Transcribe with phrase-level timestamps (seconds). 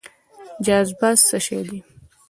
[0.65, 1.79] جاذبه څه شی دی؟